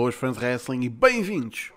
[0.00, 1.72] Boas fãs de wrestling e bem-vindos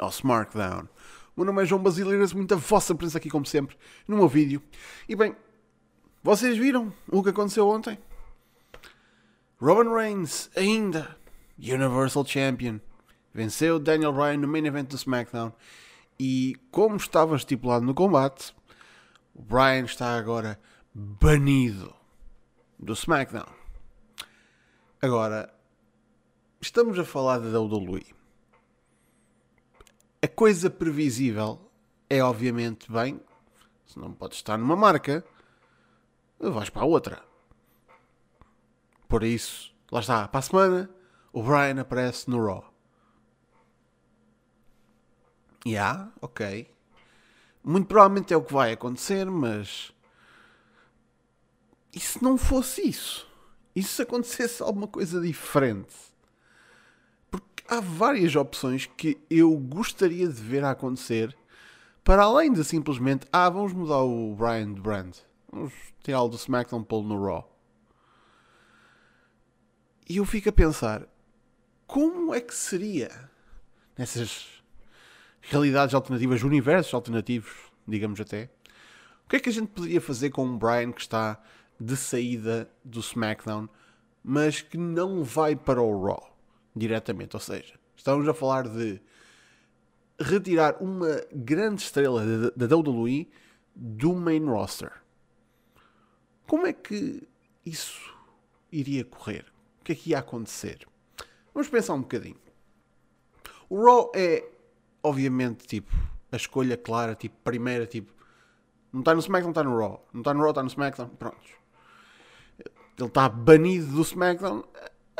[0.00, 0.88] ao SmackDown.
[1.36, 3.76] O meu nome é João Basileiras, muita vossa presença aqui como sempre
[4.08, 4.62] no meu vídeo.
[5.06, 5.36] E bem,
[6.22, 7.98] vocês viram o que aconteceu ontem?
[9.60, 11.14] Roman Reigns, ainda
[11.58, 12.80] Universal Champion,
[13.34, 15.52] venceu Daniel Bryan no main event do SmackDown
[16.18, 18.54] e como estava estipulado no combate,
[19.34, 20.58] o Bryan está agora
[20.94, 21.94] banido
[22.78, 23.44] do SmackDown.
[25.02, 25.52] Agora,
[26.62, 28.14] estamos a falar da WWE.
[30.22, 31.60] A coisa previsível
[32.08, 33.20] é obviamente bem,
[33.84, 35.24] se não podes estar numa marca,
[36.38, 37.22] vais para a outra.
[39.08, 40.90] Por isso, lá está, para a semana,
[41.32, 42.72] o Brian aparece no Raw.
[45.66, 46.70] Ya, yeah, ok.
[47.64, 49.92] Muito provavelmente é o que vai acontecer, mas.
[51.92, 53.28] E se não fosse isso?
[53.74, 56.11] E se acontecesse alguma coisa diferente?
[57.72, 61.34] Há várias opções que eu gostaria de ver acontecer
[62.04, 65.16] para além de simplesmente, ah, vamos mudar o Brian de brand.
[65.50, 67.50] Vamos tirá-lo do SmackDown pô no Raw.
[70.06, 71.08] E eu fico a pensar,
[71.86, 73.30] como é que seria
[73.96, 74.62] nessas
[75.40, 77.54] realidades alternativas, universos alternativos,
[77.88, 78.50] digamos até,
[79.24, 81.42] o que é que a gente poderia fazer com um Brian que está
[81.80, 83.66] de saída do SmackDown,
[84.22, 86.31] mas que não vai para o Raw
[86.74, 87.36] diretamente?
[87.36, 89.00] Ou seja, estamos a falar de
[90.18, 93.28] retirar uma grande estrela da WWE
[93.74, 94.92] do main roster.
[96.46, 97.26] Como é que
[97.64, 98.14] isso
[98.70, 99.46] iria correr?
[99.80, 100.86] O que é que ia acontecer?
[101.54, 102.40] Vamos pensar um bocadinho.
[103.68, 104.48] O Raw é,
[105.02, 105.92] obviamente, tipo,
[106.30, 108.12] a escolha clara, tipo, primeira, tipo,
[108.92, 110.06] não está no SmackDown, está no Raw.
[110.12, 111.08] Não está no Raw, está no SmackDown.
[111.08, 111.50] Prontos.
[112.98, 114.64] Ele está banido do SmackDown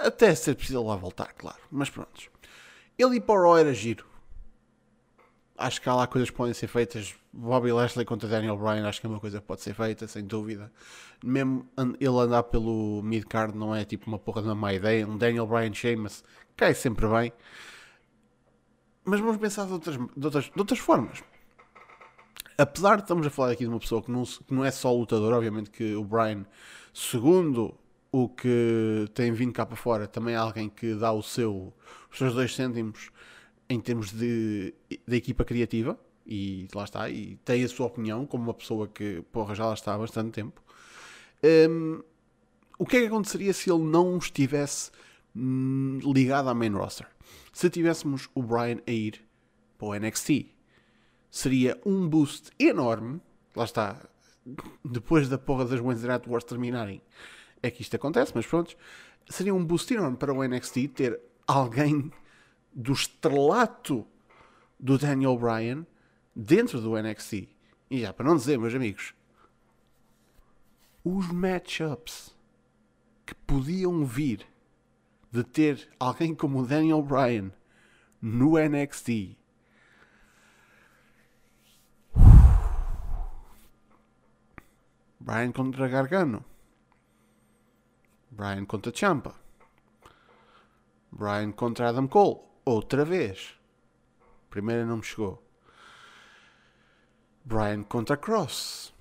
[0.07, 1.59] até ser preciso lá voltar, claro.
[1.71, 2.29] Mas prontos.
[2.99, 4.07] Ele ir para o era giro.
[5.57, 7.15] Acho que há lá coisas que podem ser feitas.
[7.33, 10.25] Bobby Lashley contra Daniel Bryan, acho que é uma coisa que pode ser feita, sem
[10.25, 10.71] dúvida.
[11.25, 11.67] Mesmo
[11.99, 15.07] ele andar pelo mid-card não é tipo uma porra de uma má ideia.
[15.07, 16.23] Um Daniel Bryan Sheamus
[16.57, 17.33] cai sempre bem.
[19.05, 21.23] Mas vamos pensar de outras, de outras, de outras formas
[22.59, 24.93] apesar de estamos a falar aqui de uma pessoa que não, que não é só
[24.93, 26.45] lutador, obviamente que o Brian,
[26.93, 27.75] segundo
[28.13, 31.73] o que tem vindo cá para fora, também é alguém que dá o seu,
[32.11, 33.11] os seus dois cêntimos
[33.69, 34.75] em termos de,
[35.09, 39.23] de equipa criativa, e lá está, e tem a sua opinião, como uma pessoa que,
[39.33, 40.63] porra, já lá está há bastante tempo.
[41.43, 42.03] Um,
[42.79, 44.91] o que é que aconteceria se ele não estivesse
[45.35, 47.07] hum, ligado à main roster?
[47.53, 49.25] Se tivéssemos o Brian a ir
[49.79, 50.47] para o NXT,
[51.31, 53.21] seria um boost enorme.
[53.57, 54.07] Lá está,
[54.85, 57.01] depois da porra das Wednesday Night Wars terminarem,
[57.63, 58.77] é que isto acontece, mas pronto.
[59.29, 62.11] Seria um boost enorme para o NXT ter alguém
[62.73, 64.07] do estrelato
[64.79, 65.87] do Daniel Bryan
[66.35, 67.49] dentro do NXT.
[67.91, 69.15] E já para não dizer, meus amigos,
[71.05, 72.35] os matchups
[73.25, 74.47] que podiam vir
[75.31, 77.53] de ter alguém como o Daniel Bryan
[78.21, 79.37] no NXT
[85.23, 86.45] Brian contra Gargano.
[88.35, 89.35] Brian contra Champa.
[91.11, 92.41] Brian contra Adam Cole.
[92.65, 93.55] Outra vez.
[94.49, 95.43] Primeira não me chegou.
[97.45, 98.95] Brian contra Cross.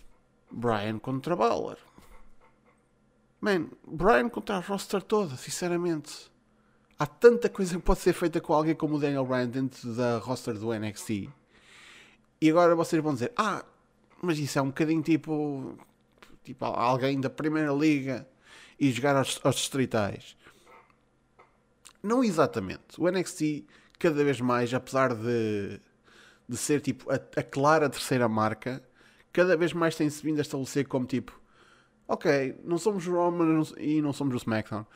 [0.51, 1.77] Brian contra Balor.
[3.39, 6.29] Man, Brian contra a roster toda, sinceramente.
[6.99, 10.17] Há tanta coisa que pode ser feita com alguém como o Daniel Bryan dentro da
[10.17, 11.29] roster do NXT.
[12.41, 13.63] E agora vocês vão dizer: Ah,
[14.21, 15.77] mas isso é um bocadinho tipo
[16.43, 18.27] tipo alguém da Primeira Liga
[18.81, 20.35] e jogar aos, aos distritais.
[22.01, 22.99] Não exatamente.
[22.99, 23.63] O NXT,
[23.99, 25.79] cada vez mais, apesar de,
[26.49, 28.83] de ser tipo a, a clara terceira marca,
[29.31, 31.39] cada vez mais tem-se vindo a estabelecer como tipo,
[32.07, 34.87] ok, não somos o Roman e não somos o SmackDown,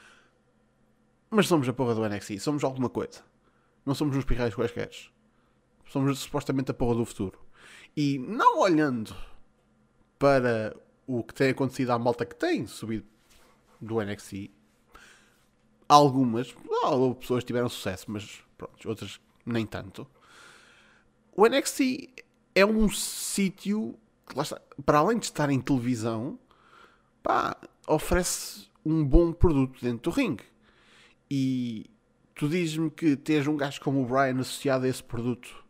[1.29, 3.21] mas somos a porra do NXT, somos alguma coisa.
[3.85, 4.89] Não somos uns pirrais quaisquer.
[5.87, 7.39] Somos supostamente a porra do futuro.
[7.95, 9.15] E não olhando
[10.17, 13.05] para o que tem acontecido à malta que tem subido
[13.81, 14.49] do NXT,
[15.87, 16.55] algumas,
[17.19, 20.07] pessoas tiveram sucesso, mas pronto, outras nem tanto.
[21.35, 22.09] O NXT
[22.53, 23.97] é um sítio
[24.85, 26.39] para além de estar em televisão,
[27.21, 27.55] pá,
[27.87, 30.43] oferece um bom produto dentro do ringue.
[31.29, 31.85] E
[32.33, 35.65] tu dizes-me que tens um gajo como o Brian associado a esse produto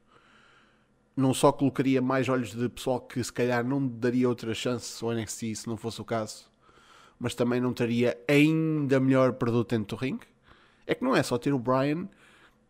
[1.15, 5.13] não só colocaria mais olhos de pessoal que se calhar não daria outra chance ao
[5.13, 6.51] NXT se não fosse o caso,
[7.19, 10.27] mas também não teria ainda melhor produto dentro do ringue.
[10.85, 12.07] É que não é só ter o Brian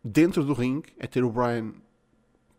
[0.02, 1.74] dentro do ringue, é ter o Brian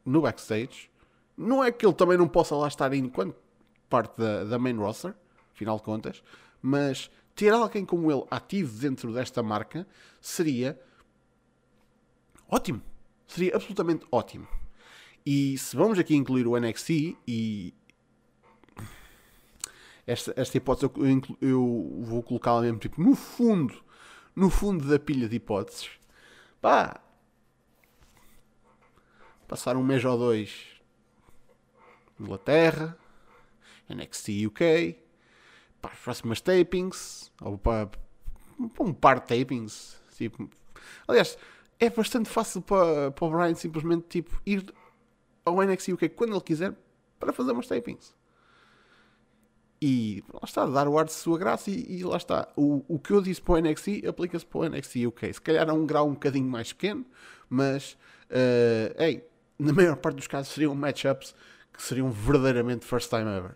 [0.05, 0.89] no backstage.
[1.35, 3.35] Não é que ele também não possa lá estar enquanto
[3.89, 5.13] parte da, da main roster,
[5.53, 6.23] afinal de contas,
[6.61, 9.87] mas ter alguém como ele ativo dentro desta marca
[10.19, 10.79] seria
[12.49, 12.81] ótimo.
[13.27, 14.47] Seria absolutamente ótimo.
[15.25, 17.73] E se vamos aqui incluir o NXT e
[20.07, 23.83] esta, esta hipótese eu, eu vou colocá-la mesmo tipo no fundo,
[24.33, 25.89] no fundo da pilha de hipóteses.
[26.61, 27.01] Pá,
[29.47, 30.77] passar um mês ou dois
[32.19, 32.97] Inglaterra,
[33.89, 34.97] NXT UK,
[35.81, 37.99] para as próximas tapings, ou para, para
[38.85, 40.01] um par de tapings.
[40.15, 40.49] Tipo,
[41.07, 41.37] aliás,
[41.79, 44.73] é bastante fácil para, para o Brian simplesmente tipo, ir
[45.45, 46.75] ao NXT UK quando ele quiser
[47.19, 48.16] para fazer umas tapings.
[49.81, 52.47] E lá está, dar o ar de sua graça e, e lá está.
[52.55, 55.33] O, o que eu disse para o NXT aplica-se para o NXT UK.
[55.33, 57.05] Se calhar a um grau um bocadinho mais pequeno,
[57.49, 57.97] mas
[58.31, 59.21] uh,
[59.59, 61.35] na maior parte dos casos seriam matchups
[61.71, 63.53] que seriam verdadeiramente first time ever.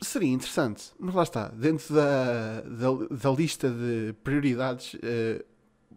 [0.00, 5.44] Seria interessante, mas lá está, dentro da, da, da lista de prioridades, uh,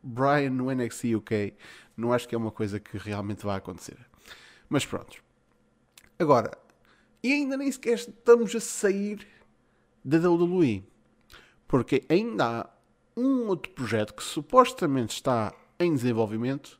[0.02, 1.54] Brian no NXT UK
[1.96, 3.98] não acho que é uma coisa que realmente vai acontecer.
[4.68, 5.22] Mas pronto.
[6.18, 6.58] Agora,
[7.24, 9.28] e ainda nem sequer estamos a sair
[10.04, 10.84] da WWE.
[11.68, 12.70] Porque ainda há
[13.16, 16.80] um outro projeto que supostamente está em desenvolvimento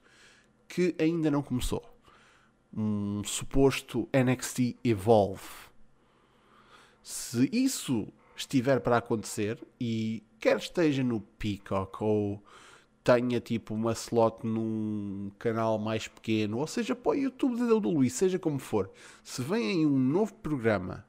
[0.68, 1.84] que ainda não começou.
[2.74, 5.70] Um suposto NXT Evolve.
[7.04, 12.44] Se isso estiver para acontecer e quer esteja no Peacock ou
[13.04, 18.10] tenha tipo uma slot num canal mais pequeno, ou seja, para o YouTube da WWE,
[18.10, 18.92] seja como for,
[19.24, 21.06] se vem aí um novo programa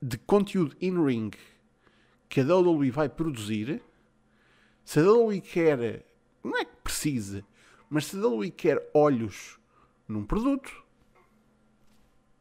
[0.00, 1.30] de conteúdo in-ring
[2.28, 3.82] que a WWE vai produzir,
[4.84, 6.04] se a WWE quer,
[6.42, 7.44] não é que precise,
[7.90, 9.58] mas se a WWE quer olhos
[10.08, 10.84] num produto,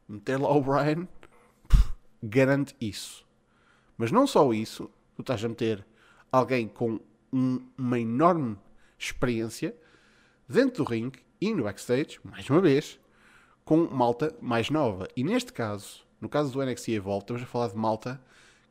[0.07, 1.07] meter lá o Brian,
[2.21, 3.25] garante isso.
[3.97, 5.85] Mas não só isso, tu estás a meter
[6.31, 6.99] alguém com
[7.35, 8.57] um, uma enorme
[8.97, 9.75] experiência
[10.47, 12.97] dentro do ringue e no backstage, mais uma vez,
[13.65, 15.07] com malta mais nova.
[15.17, 18.21] E neste caso, no caso do NXT Evolve, estamos a falar de malta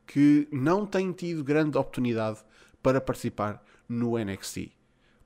[0.07, 2.39] que não tem tido grande oportunidade
[2.83, 4.73] para participar no NXT.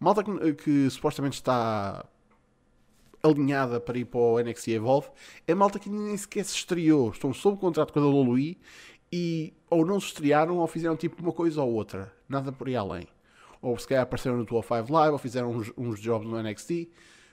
[0.00, 2.04] Malta que, que supostamente está
[3.22, 5.08] alinhada para ir para o NXT Evolve
[5.46, 7.10] é malta que nem sequer se estreou.
[7.10, 8.58] Estão sob contrato com a WWE
[9.12, 12.12] e ou não se estrearam ou fizeram tipo uma coisa ou outra.
[12.28, 13.06] Nada por aí além
[13.60, 16.88] ou se calhar apareceram no 205 Live, ou fizeram uns, uns jobs no NXT,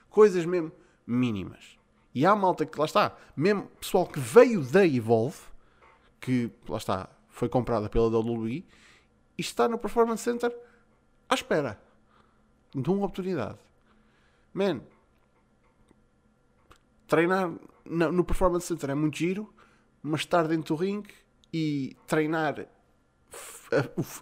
[0.08, 0.72] coisas mesmo
[1.06, 1.76] mínimas.
[2.14, 5.38] E há malta que, lá está, mesmo pessoal que veio da Evolve,
[6.20, 8.64] que, lá está, foi comprada pela WWE,
[9.36, 10.54] e está no Performance Center
[11.28, 11.80] à espera
[12.74, 13.58] de uma oportunidade.
[14.52, 14.80] Man,
[17.06, 17.52] treinar
[17.84, 19.52] no Performance Center é muito giro,
[20.02, 21.12] mas estar dentro do ringue
[21.52, 22.66] e treinar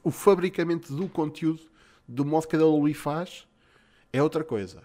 [0.03, 1.63] o fabricamento do conteúdo
[2.07, 3.47] do modo que a WWE faz,
[4.13, 4.83] é outra coisa.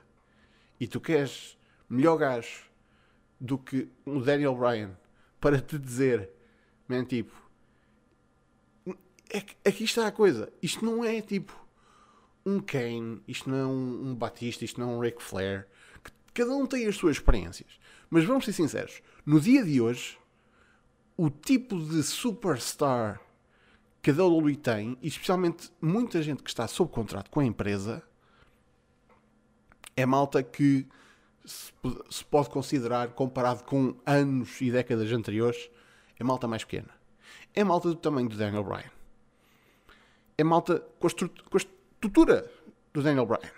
[0.79, 1.57] E tu queres
[1.89, 2.63] melhor gajo
[3.39, 4.91] do que o Daniel Bryan
[5.39, 6.29] para te dizer,
[6.87, 7.31] man, tipo,
[9.31, 10.51] é, aqui está a coisa.
[10.61, 11.53] Isto não é tipo
[12.45, 15.67] um Kane, isto não é um, um Batista, isto não é um Ric Flair.
[16.33, 17.79] Cada um tem as suas experiências.
[18.09, 20.17] Mas vamos ser sinceros, no dia de hoje,
[21.15, 23.21] o tipo de superstar
[24.01, 28.01] que a WWE tem, e especialmente muita gente que está sob contrato com a empresa,
[29.95, 30.87] é malta que
[31.45, 35.69] se pode considerar, comparado com anos e décadas anteriores,
[36.17, 36.89] é malta mais pequena.
[37.53, 38.91] É malta do tamanho do Daniel Bryan.
[40.37, 42.49] É malta com a, com a estrutura
[42.93, 43.51] do Daniel Bryan.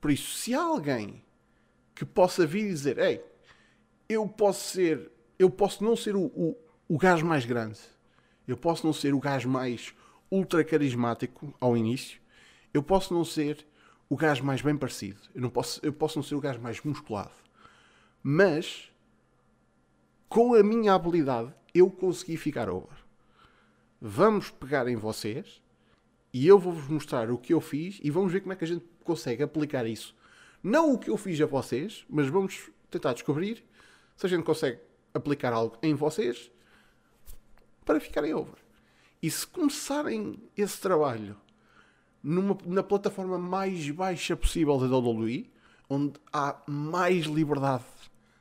[0.00, 1.22] Por isso, se há alguém
[1.94, 3.24] que possa vir e dizer, ei,
[4.08, 6.56] eu posso ser, eu posso não ser o, o,
[6.88, 7.80] o gajo mais grande,
[8.46, 9.94] eu posso não ser o gajo mais
[10.30, 12.20] ultra carismático ao início.
[12.72, 13.66] Eu posso não ser
[14.08, 15.20] o gajo mais bem parecido.
[15.34, 17.32] Eu, não posso, eu posso não ser o gajo mais musculado.
[18.22, 18.92] Mas,
[20.28, 22.96] com a minha habilidade, eu consegui ficar over.
[24.00, 25.62] Vamos pegar em vocês
[26.32, 28.68] e eu vou-vos mostrar o que eu fiz e vamos ver como é que a
[28.68, 30.14] gente consegue aplicar isso.
[30.62, 33.64] Não o que eu fiz a vocês, mas vamos tentar descobrir
[34.16, 34.80] se a gente consegue
[35.14, 36.50] aplicar algo em vocês
[37.86, 38.58] para ficarem over.
[39.22, 41.36] E se começarem esse trabalho
[42.22, 45.48] numa, na plataforma mais baixa possível da WWE,
[45.88, 47.84] onde há mais liberdade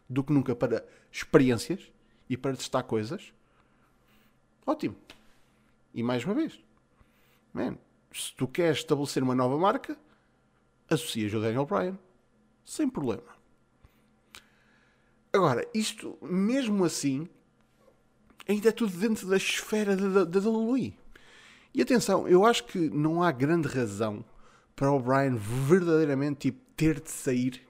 [0.10, 1.92] do que nunca para experiências
[2.28, 3.32] e para testar coisas,
[4.66, 4.96] ótimo.
[5.94, 6.60] E mais uma vez,
[7.54, 7.78] man,
[8.12, 9.98] se tu queres estabelecer uma nova marca,
[10.90, 11.98] associas o Daniel Bryan
[12.66, 13.36] sem problema.
[15.32, 17.30] Agora, isto, mesmo assim,
[18.48, 20.40] ainda é tudo dentro da esfera da, da.
[21.74, 24.24] E atenção, eu acho que não há grande razão
[24.76, 27.62] para o Bryan verdadeiramente tipo, ter de sair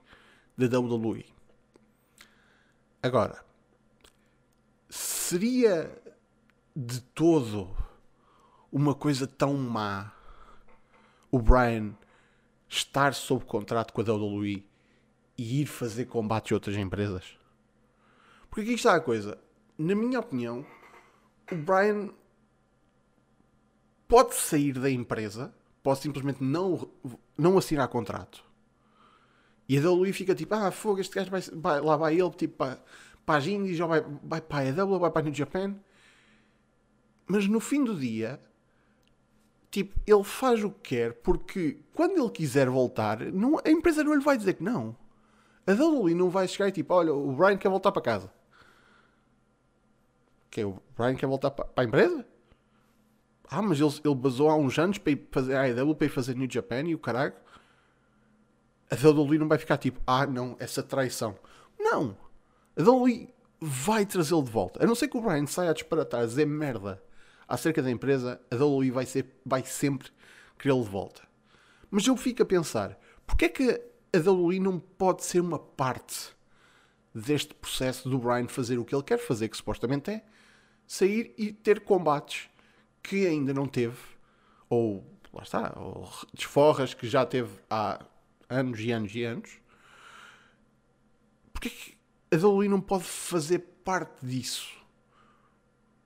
[0.57, 1.25] da WWE.
[3.01, 3.43] Agora,
[4.89, 5.91] seria
[6.75, 7.69] de todo
[8.71, 10.11] uma coisa tão má
[11.31, 11.93] o Bryan
[12.67, 14.65] estar sob contrato com a WWE
[15.37, 17.37] e ir fazer combates a outras empresas?
[18.49, 19.37] Porque aqui está a coisa.
[19.77, 20.65] Na minha opinião,
[21.51, 22.09] o Bryan
[24.07, 25.53] pode sair da empresa,
[25.83, 26.89] pode simplesmente não,
[27.37, 28.43] não assinar contrato.
[29.67, 32.55] E a WWE fica tipo, ah, fogo, este gajo vai, vai lá vai ele, tipo,
[32.57, 32.79] para,
[33.25, 35.75] para as Indies, ou vai, vai para a AEW, vai para a New Japan.
[37.27, 38.39] Mas no fim do dia,
[39.71, 44.13] tipo, ele faz o que quer, porque quando ele quiser voltar, não, a empresa não
[44.13, 44.95] lhe vai dizer que não.
[45.65, 48.31] A WWE não vai chegar e tipo, olha, o Brian quer voltar para casa.
[50.55, 52.25] Que é, o Brian quer voltar para, a empresa?
[53.49, 56.09] Ah, mas ele, ele basou há uns anos para ir fazer a AEW, para ir
[56.09, 57.33] fazer New Japan e o caralho.
[58.89, 61.37] A WWE não vai ficar tipo, ah não, essa traição.
[61.77, 62.15] Não.
[62.73, 64.81] A WWE vai trazê-lo de volta.
[64.81, 67.03] A não ser que o Brian saia a disparatar, a dizer merda
[67.45, 70.07] acerca da empresa, a WWE vai, ser, vai sempre
[70.57, 71.21] querê-lo de volta.
[71.91, 72.97] Mas eu fico a pensar,
[73.27, 73.81] porque é que
[74.13, 76.33] a WWE não pode ser uma parte
[77.13, 80.23] deste processo do Brian fazer o que ele quer fazer, que supostamente é
[80.87, 82.49] sair e ter combates
[83.01, 83.97] que ainda não teve,
[84.69, 88.03] ou lá está, ou desforras que já teve há
[88.49, 89.59] anos e anos e anos.
[91.51, 91.97] Porquê que
[92.31, 94.75] a WWE não pode fazer parte disso?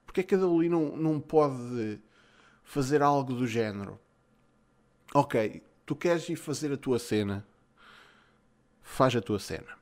[0.05, 2.01] Porquê que a WWE não, não pode
[2.63, 3.99] fazer algo do género?
[5.13, 7.45] Ok, tu queres ir fazer a tua cena,
[8.81, 9.77] faz a tua cena.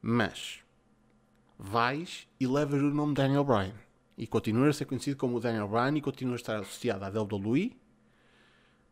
[0.00, 0.62] Mas
[1.62, 3.74] vais e levas o nome Daniel Bryan.
[4.18, 7.76] E continuas a ser conhecido como Daniel Bryan e continuas a estar associado à WWE,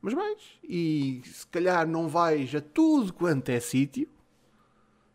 [0.00, 0.40] mas vais.
[0.62, 4.08] E se calhar não vais a tudo quanto é sítio,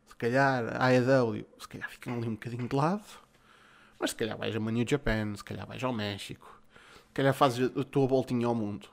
[0.06, 3.06] se calhar a AEW, se calhar fica ali um bocadinho de lado,
[3.98, 6.62] mas se calhar vais a New Japan, se calhar vais ao México,
[7.08, 8.90] se calhar fazes a tua voltinha ao mundo.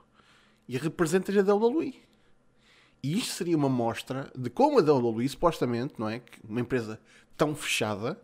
[0.69, 2.01] E representas a WWE.
[3.03, 6.23] E isto seria uma mostra de como a WWE, supostamente, não é?
[6.49, 7.01] Uma empresa
[7.37, 8.19] tão fechada,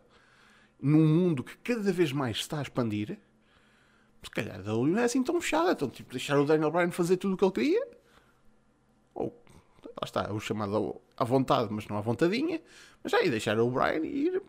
[0.81, 3.17] num mundo que cada vez mais está a expandir,
[4.23, 5.71] se calhar a WWE não é assim tão fechada.
[5.71, 7.87] Então, tipo, deixar o Daniel Bryan fazer tudo o que ele queria,
[9.13, 9.43] ou
[9.85, 12.61] lá está, o chamado à vontade, mas não à vontadinha,
[13.03, 14.41] mas aí deixar o Bryan ir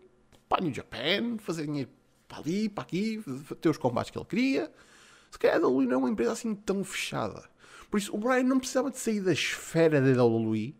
[0.47, 1.89] para New Japan, fazer dinheiro
[2.27, 3.23] para ali, para aqui,
[3.59, 4.71] ter os combates que ele queria.
[5.29, 7.49] Se calhar a WWE não é uma empresa assim tão fechada.
[7.89, 10.75] Por isso, o Bryan não precisava de sair da esfera da WWE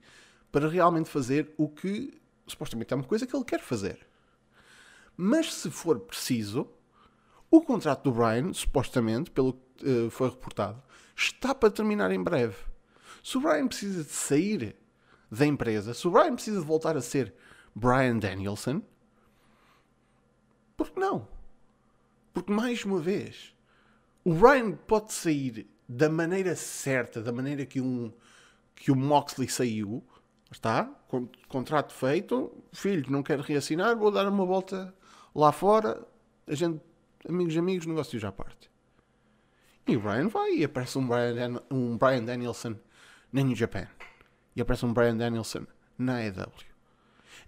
[0.51, 4.10] para realmente fazer o que supostamente é uma coisa que ele quer fazer.
[5.15, 6.67] Mas se for preciso,
[7.49, 10.81] o contrato do Brian, supostamente, pelo que uh, foi reportado,
[11.15, 12.55] está para terminar em breve.
[13.23, 14.75] Se o Brian precisa de sair
[15.29, 17.33] da empresa, se o Brian precisa de voltar a ser
[17.75, 18.81] Brian Danielson,
[20.75, 21.27] por que não?
[22.33, 23.55] Porque, mais uma vez,
[24.23, 28.11] o Brian pode sair da maneira certa, da maneira que um
[28.73, 30.03] que o Moxley saiu,
[30.51, 30.89] está,
[31.47, 34.91] contrato feito, filho, não quero reassinar, vou dar uma volta
[35.33, 36.05] Lá fora,
[36.45, 36.81] a gente,
[37.27, 38.69] amigos, amigos, negócios à parte.
[39.87, 42.75] E o Brian vai e aparece um Brian, um Brian Danielson
[43.31, 43.87] na New Japan.
[44.55, 45.65] E aparece um Brian Danielson
[45.97, 46.51] na AEW.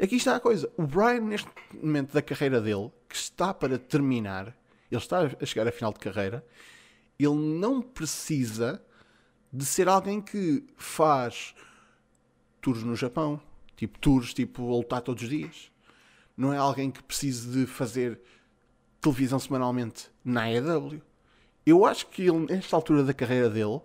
[0.01, 0.71] Aqui está a coisa.
[0.77, 4.55] O Brian, neste momento da carreira dele, que está para terminar,
[4.89, 6.43] ele está a chegar à final de carreira,
[7.19, 8.81] ele não precisa
[9.51, 11.53] de ser alguém que faz
[12.61, 13.41] tours no Japão.
[13.75, 15.72] Tipo, tours, tipo, a lutar todos os dias
[16.35, 18.19] não é alguém que precise de fazer
[19.01, 21.01] televisão semanalmente na AEW.
[21.65, 23.81] Eu acho que ele, nesta altura da carreira dele,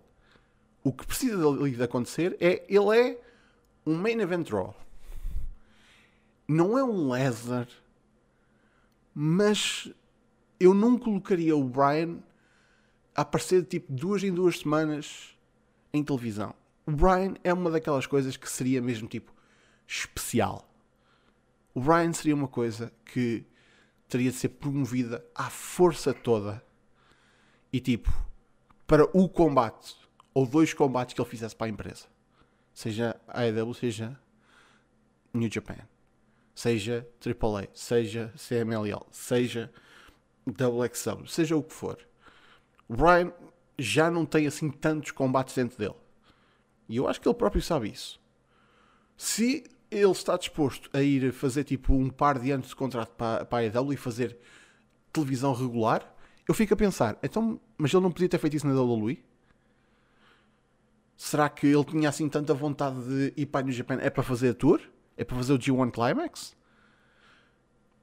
[0.82, 3.20] o que precisa de, de acontecer é ele é
[3.84, 4.74] um main event draw.
[6.46, 7.68] Não é um Lesnar,
[9.14, 9.92] mas
[10.58, 12.18] eu não colocaria o Brian
[13.14, 15.36] a aparecer tipo duas em duas semanas
[15.92, 16.54] em televisão.
[16.86, 19.32] O Brian é uma daquelas coisas que seria mesmo tipo
[19.86, 20.68] especial.
[21.78, 23.46] O Ryan seria uma coisa que
[24.08, 26.60] teria de ser promovida à força toda
[27.72, 28.12] e tipo
[28.84, 29.94] para o combate
[30.34, 32.06] ou dois combates que ele fizesse para a empresa,
[32.74, 34.20] seja AEW, seja
[35.32, 35.78] New Japan,
[36.52, 39.72] seja AAA, seja CMLL, seja
[40.48, 41.96] WXW, seja o que for.
[42.88, 43.32] O Brian
[43.78, 45.94] já não tem assim tantos combates dentro dele.
[46.88, 48.20] E eu acho que ele próprio sabe isso.
[49.16, 53.46] Se ele está disposto a ir fazer tipo um par de anos de contrato para,
[53.50, 54.36] a EW e fazer
[55.12, 56.14] televisão regular,
[56.46, 59.22] eu fico a pensar, então, mas ele não podia ter feito isso na WWE?
[61.16, 63.98] Será que ele tinha assim tanta vontade de ir para a New Japan?
[64.00, 64.80] É para fazer a tour?
[65.16, 66.56] É para fazer o G1 Climax?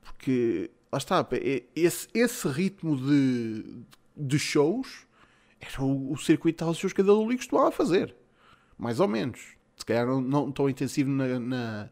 [0.03, 1.25] Porque, lá está,
[1.75, 3.83] esse, esse ritmo de,
[4.17, 5.07] de shows
[5.59, 8.13] era o, o circuito de shows que a WWE costumava fazer.
[8.77, 9.55] Mais ou menos.
[9.75, 11.89] Se calhar não, não tão intensivo na, na,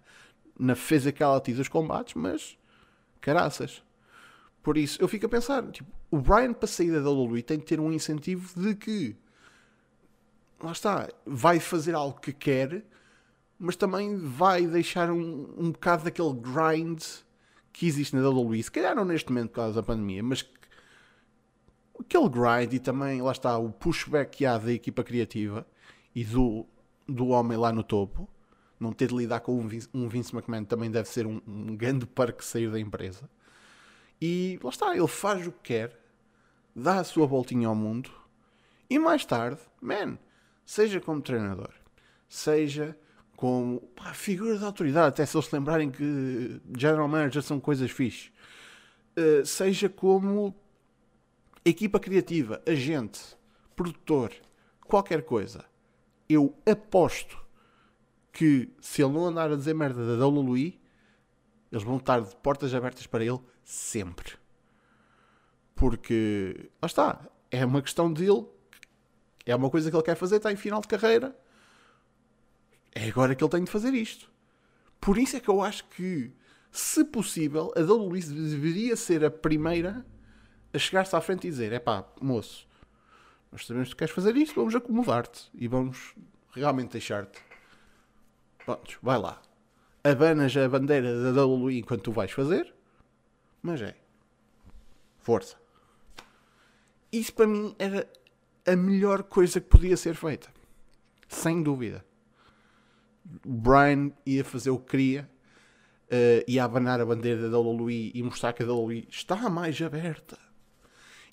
[0.57, 2.57] na physicality dos combates, mas
[3.19, 3.83] caraças.
[4.61, 7.65] Por isso, eu fico a pensar, tipo, o Brian para sair da WWE tem que
[7.65, 9.15] ter um incentivo de que
[10.61, 12.83] lá está, vai fazer algo que quer,
[13.59, 17.03] mas também vai deixar um, um bocado daquele grind
[17.73, 18.63] que existe na WWE.
[18.63, 20.47] Se calhar não neste momento por causa da pandemia, mas
[21.99, 25.67] aquele grind e também, lá está, o pushback que há da equipa criativa
[26.15, 26.65] e do,
[27.07, 28.27] do homem lá no topo.
[28.79, 31.75] Não ter de lidar com um Vince, um Vince McMahon também deve ser um, um
[31.75, 33.29] grande parque sair da empresa.
[34.21, 35.99] E lá está, ele faz o que quer,
[36.75, 38.11] dá a sua voltinha ao mundo
[38.89, 40.17] e mais tarde, man,
[40.65, 41.71] seja como treinador,
[42.29, 42.97] seja
[43.35, 48.31] como pá, figura de autoridade, até se eles lembrarem que general manager são coisas fixe,
[49.17, 50.55] uh, seja como
[51.65, 53.35] equipa criativa, agente,
[53.75, 54.31] produtor,
[54.85, 55.65] qualquer coisa,
[56.27, 57.37] eu aposto
[58.31, 60.79] que se ele não andar a dizer merda da WWE,
[61.71, 64.33] eles vão estar de portas abertas para ele sempre.
[65.75, 68.45] Porque, lá está, é uma questão dele
[69.45, 71.35] é uma coisa que ele quer fazer, está em final de carreira.
[72.93, 74.31] É agora que ele tem de fazer isto.
[75.01, 76.31] Por isso é que eu acho que,
[76.71, 80.05] se possível, a WWE deveria ser a primeira
[80.73, 82.67] a chegar-se à frente e dizer: é pá, moço,
[83.53, 86.15] nós sabemos que queres fazer isto, vamos acomodar-te e vamos
[86.53, 87.39] realmente deixar-te.
[88.65, 89.39] Pronto, vai lá.
[90.03, 92.73] Abanas a bandeira da WWE enquanto tu vais fazer,
[93.61, 93.95] mas é.
[95.19, 95.55] Força.
[97.11, 98.09] Isso para mim era
[98.65, 100.51] a melhor coisa que podia ser feita.
[101.27, 102.03] Sem dúvida.
[103.45, 105.29] O Brian ia fazer o que queria,
[106.07, 110.39] uh, ia abanar a bandeira da WWE e mostrar que a WWE está mais aberta.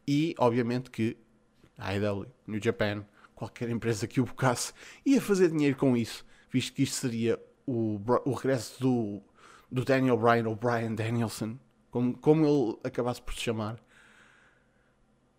[0.07, 1.17] E, obviamente, que
[1.81, 4.73] a IW, New Japan, qualquer empresa que o bocasse,
[5.05, 9.23] ia fazer dinheiro com isso, visto que isto seria o, o regresso do,
[9.73, 11.59] do Daniel Bryan, ou Brian Danielson,
[11.91, 13.81] como, como ele acabasse por se chamar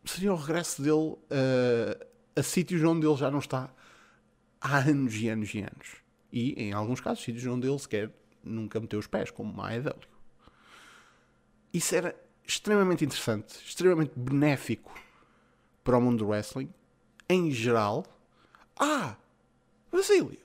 [0.04, 3.71] seria o regresso dele uh, a sítios onde ele já não está
[4.60, 6.01] há anos e anos e anos.
[6.32, 8.12] E, em alguns casos, sítios onde ele sequer
[8.43, 9.93] nunca meteu os pés, como a AEW.
[11.73, 12.15] Isso era
[12.47, 14.93] extremamente interessante, extremamente benéfico
[15.83, 16.73] para o mundo do wrestling,
[17.27, 18.05] em geral.
[18.79, 19.15] Ah,
[19.91, 20.39] Basílio,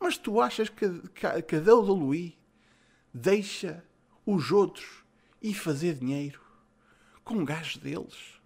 [0.00, 1.60] mas tu achas que, que, que a
[3.12, 3.84] deixa
[4.24, 5.04] os outros
[5.42, 6.40] ir fazer dinheiro
[7.24, 8.40] com gajos deles?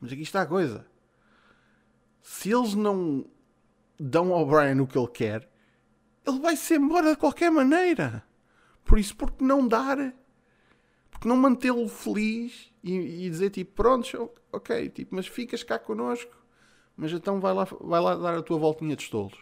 [0.00, 0.86] Mas aqui está a coisa.
[2.22, 3.26] Se eles não
[3.98, 5.50] dão ao Brian o que ele quer,
[6.26, 8.24] ele vai ser embora de qualquer maneira.
[8.84, 10.14] Por isso, porque não dar?
[11.20, 16.34] Porque não mantê-lo feliz e, e, dizer tipo, pronto, ok, tipo, mas ficas cá connosco,
[16.96, 19.36] mas então vai lá, vai lá dar a tua voltinha de estolos.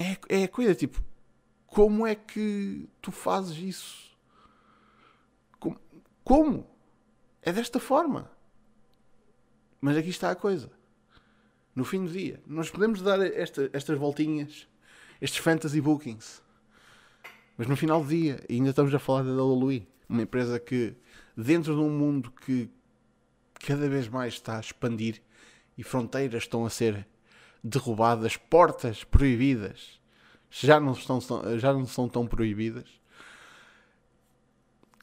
[0.00, 1.00] É, é a coisa, tipo,
[1.68, 4.16] como é que tu fazes isso?
[5.60, 5.78] Como?
[6.24, 6.68] como?
[7.40, 8.28] É desta forma.
[9.80, 10.68] Mas aqui está a coisa.
[11.76, 14.66] No fim do dia, nós podemos dar esta, estas voltinhas,
[15.20, 16.42] estes fantasy bookings.
[17.56, 20.94] Mas no final do dia, ainda estamos a falar da WWE, uma empresa que,
[21.36, 22.68] dentro de um mundo que
[23.60, 25.22] cada vez mais está a expandir
[25.78, 27.06] e fronteiras estão a ser
[27.62, 30.00] derrubadas, portas proibidas
[30.50, 31.20] já não, estão,
[31.58, 32.88] já não são tão proibidas,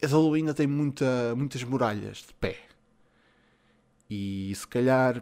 [0.02, 2.58] a WWE ainda tem muita, muitas muralhas de pé.
[4.10, 5.22] E se calhar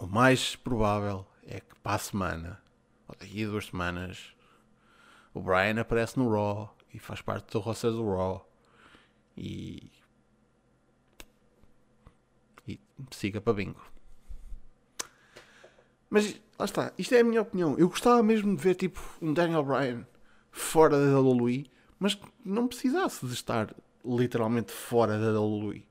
[0.00, 2.62] o mais provável é que para a semana,
[3.08, 4.33] ou daqui a duas semanas,
[5.34, 8.48] o Brian aparece no Raw e faz parte do roster do Raw
[9.36, 9.90] e,
[12.66, 13.82] e siga para bingo.
[16.08, 17.76] Mas lá está, isto é a minha opinião.
[17.76, 20.06] Eu gostava mesmo de ver tipo um Daniel Bryan
[20.52, 25.86] fora da WWE mas não precisasse de estar literalmente fora da WWE.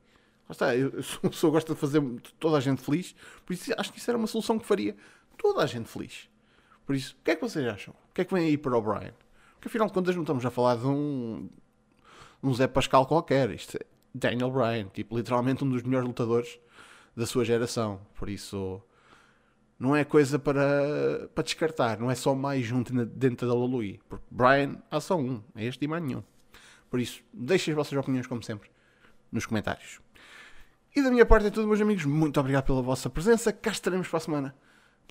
[0.48, 2.02] Está, eu, eu sou, gosto de fazer
[2.40, 4.96] toda a gente feliz, por isso acho que isso era uma solução que faria
[5.36, 6.30] toda a gente feliz.
[6.86, 7.96] Por isso, o que é que vocês acham?
[8.12, 9.16] O que é que vem aí para o Brian?
[9.64, 11.50] Porque afinal de contas não estamos a falar de um,
[12.44, 13.50] um Zé Pascal qualquer.
[13.52, 16.60] Isto é Daniel Bryan, tipo, literalmente um dos melhores lutadores
[17.16, 18.02] da sua geração.
[18.14, 18.82] Por isso,
[19.80, 21.98] não é coisa para, para descartar.
[21.98, 24.02] Não é só mais um dentro da Lului.
[24.10, 25.42] Porque Brian há só um.
[25.56, 26.24] É este e mais nenhum.
[26.90, 28.70] Por isso, deixem as vossas opiniões, como sempre,
[29.32, 30.02] nos comentários.
[30.94, 32.04] E da minha parte é tudo, meus amigos.
[32.04, 33.54] Muito obrigado pela vossa presença.
[33.54, 34.56] Cá estaremos para a semana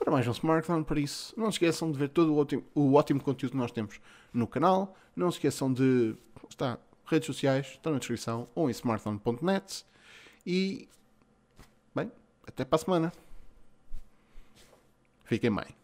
[0.03, 0.85] para mais um Smartphone.
[0.85, 3.71] Por isso, não se esqueçam de ver todo o ótimo, o ótimo conteúdo que nós
[3.71, 4.01] temos
[4.33, 4.97] no canal.
[5.15, 6.17] Não se esqueçam de.
[6.49, 9.85] Está, redes sociais, estão na descrição ou em smartphone.net.
[10.47, 10.89] E.
[11.95, 12.11] Bem,
[12.47, 13.13] até para a semana.
[15.25, 15.82] Fiquem bem.